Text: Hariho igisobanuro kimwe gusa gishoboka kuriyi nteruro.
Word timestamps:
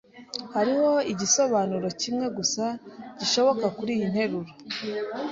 Hariho 0.55 0.91
igisobanuro 1.11 1.87
kimwe 2.01 2.25
gusa 2.37 2.65
gishoboka 3.19 3.65
kuriyi 3.77 4.05
nteruro. 4.11 4.51